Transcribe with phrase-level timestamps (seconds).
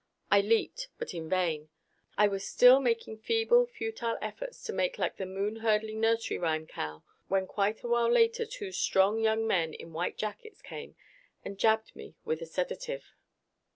[0.31, 1.69] I leaped but in vain.
[2.17, 6.65] I was still making feeble, futile efforts to make like the moon hurdling nursery rhyme
[6.65, 10.95] cow when quite a while later two strong young men in white jackets came
[11.45, 13.13] and jabbed me with a sedative